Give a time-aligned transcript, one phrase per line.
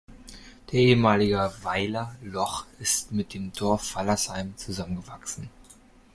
[0.71, 5.51] Der ehemalige Weiler „Loch“ ist mit dem Dorf Wallersheim zusammengewachsen.